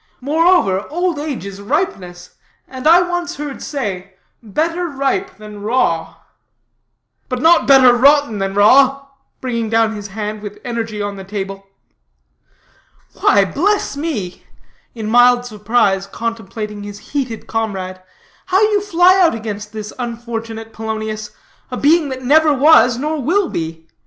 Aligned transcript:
Moreover, 0.19 0.87
old 0.89 1.19
age 1.19 1.45
is 1.45 1.61
ripeness, 1.61 2.31
and 2.67 2.87
I 2.87 3.03
once 3.03 3.35
heard 3.35 3.61
say, 3.61 4.15
'Better 4.41 4.87
ripe 4.87 5.37
than 5.37 5.61
raw.'" 5.61 6.15
"But 7.29 7.39
not 7.39 7.67
better 7.67 7.93
rotten 7.93 8.39
than 8.39 8.55
raw!" 8.55 9.05
bringing 9.41 9.69
down 9.69 9.93
his 9.93 10.07
hand 10.07 10.41
with 10.41 10.57
energy 10.65 11.03
on 11.03 11.17
the 11.17 11.23
table. 11.23 11.67
"Why, 13.21 13.45
bless 13.45 13.95
me," 13.95 14.43
in 14.95 15.07
mild 15.07 15.45
surprise 15.45 16.07
contemplating 16.07 16.81
his 16.81 16.97
heated 17.13 17.45
comrade, 17.45 18.01
"how 18.47 18.59
you 18.59 18.81
fly 18.81 19.19
out 19.21 19.35
against 19.35 19.71
this 19.71 19.93
unfortunate 19.99 20.73
Polonius 20.73 21.29
a 21.69 21.77
being 21.77 22.09
that 22.09 22.23
never 22.23 22.51
was, 22.51 22.97
nor 22.97 23.21
will 23.21 23.49
be. 23.49 23.87